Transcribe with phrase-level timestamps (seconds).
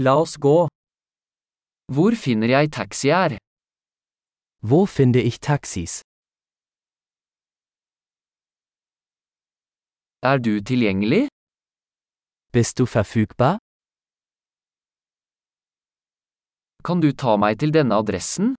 [0.00, 0.68] La oss gå.
[1.94, 3.32] Hvor finner jeg taxier?
[4.62, 6.02] Wo finde ich Taxis?
[10.22, 11.26] Er du tilgjengelig?
[12.52, 13.58] Bist du verfügbar?
[16.84, 18.54] Kan du ta meg til denne adressen?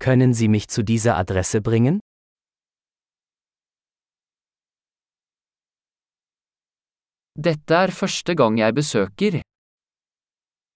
[0.00, 2.00] Können Sie mich zu dieser Adresse bringen?
[7.38, 9.41] Dette er første gang jeg besøker.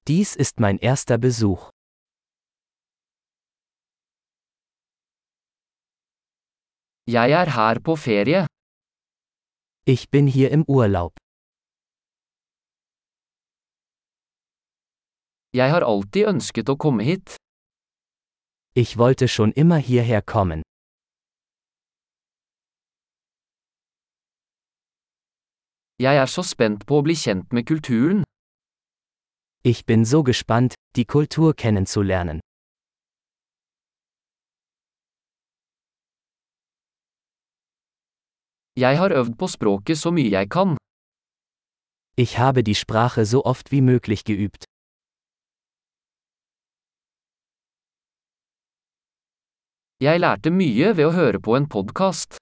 [0.08, 1.70] Dies ist mein erster Besuch.
[7.06, 8.46] Jeg er her på ferie.
[9.84, 11.12] Ich bin hier im Urlaub.
[15.52, 17.34] Jeg har alltid ønsket å komme hit.
[18.82, 20.62] Ich wollte schon immer hierher kommen.
[25.98, 28.25] Jeg er så spent på å bli kjent med kulturen.
[29.70, 32.38] Ich bin so gespannt, die Kultur kennenzulernen.
[38.76, 40.76] Jeg har øvd på språket så mye jeg kan.
[42.16, 44.62] Ich habe die Sprache so oft wie möglich geübt.
[50.00, 52.38] Jeg lærte mye ved å høre på en podkast.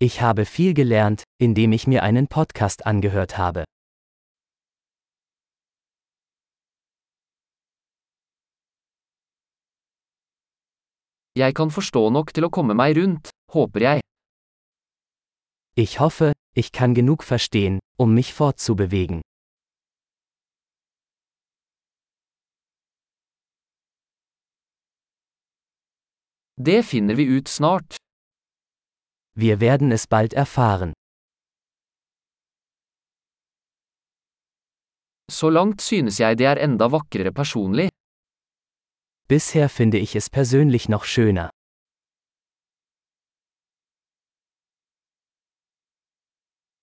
[0.00, 3.64] Ich habe viel gelernt, indem ich mir einen Podcast angehört habe.
[11.38, 14.00] Jeg kan forstå nok til å komme meg rundt, håper jeg.
[15.78, 19.20] Ich hoffe, ich kann genug verstehen, um mich fortzubewegen.
[26.58, 27.96] Det finner vi ut snart.
[29.36, 30.92] Wir werden es bald erfahren.
[35.30, 37.88] Så langt synes jeg det er enda vakrere personlig.
[39.30, 41.50] Bisher finde ich es persönlich noch schöner.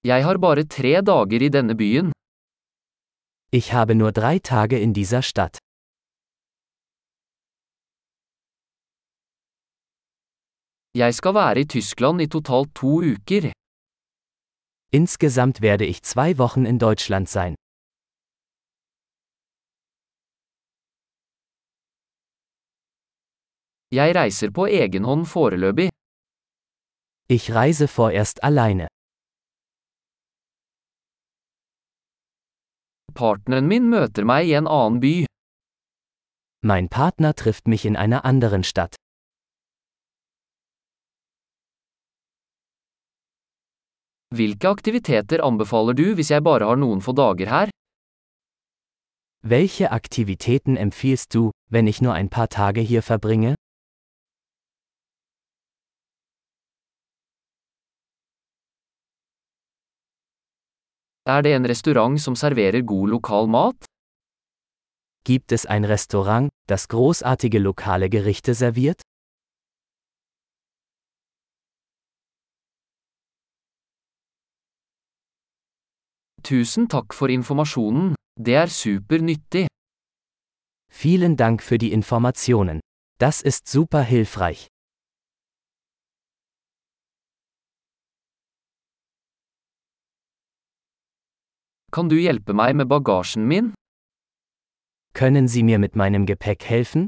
[0.03, 2.11] Jeg har bare tre dager i denne byen.
[3.51, 5.57] Ich habe nur drei Tage in dieser Stadt.
[10.93, 13.51] Jeg skal være i Tyskland i totalt to uker.
[14.91, 17.55] Insgesamt werde ich zwei Wochen in Deutschland sein.
[23.95, 25.87] Jeg reiser på egen hånd foreløpig.
[27.35, 28.87] Ich reise vorerst alleine.
[33.15, 35.13] Partneren min møter meg i en annen by.
[36.71, 38.95] Mein Partner trifft mich in einer anderen Stadt.
[44.35, 47.69] Hvilke aktiviteter anbefaler du hvis jeg bare har noen få dager her?
[49.43, 53.55] Welche Aktivitäten empfiehlst du, wenn ich nur ein paar Tage hier verbringe?
[61.27, 63.85] Er det en restaurant som serverer god lokal mat?
[65.25, 69.01] Gibt es ein Restaurant, das großartige lokale Gerichte serviert?
[76.43, 78.13] Tusen takk for informasjonen.
[78.39, 79.65] Det er super nyttig.
[80.93, 82.81] Vielen Dank für die Informationen.
[83.17, 84.67] Das ist super hilfreich.
[91.95, 93.67] Kan du hjelpe meg med bagasjen min?
[95.13, 97.07] Können Sie mir mit meinem Gepäck helfen?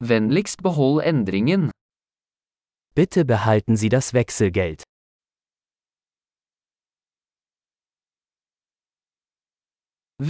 [0.00, 1.70] Vennligst behold endringen.
[2.94, 4.84] Bitte behalten Sie das Wechselgeld.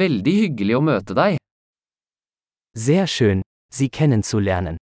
[0.02, 1.38] Veldig hyggelig å møte deg.
[2.74, 4.81] Sehr schön, Sie kennenzulernen.